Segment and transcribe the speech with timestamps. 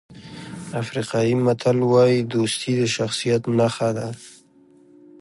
[0.81, 4.09] افریقایي متل وایي دوستي د شخصیت نښه ده.